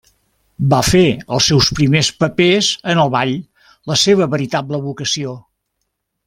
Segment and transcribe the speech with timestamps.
[0.69, 1.01] Va fer
[1.35, 3.35] els seus primers papers en el ball,
[3.93, 5.37] la seva veritable vocació.